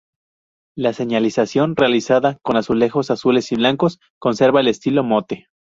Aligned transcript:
La 0.75 0.93
señalización, 0.93 1.75
realizada 1.75 2.39
con 2.41 2.57
azulejos 2.57 3.11
azules 3.11 3.51
y 3.51 3.55
blancos, 3.57 3.99
conserva 4.19 4.59
el 4.61 4.67
"estilo 4.67 5.03
Motte". 5.03 5.45